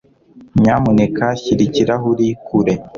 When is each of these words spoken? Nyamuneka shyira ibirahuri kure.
Nyamuneka 0.61 1.25
shyira 1.41 1.61
ibirahuri 1.67 2.27
kure. 2.45 2.73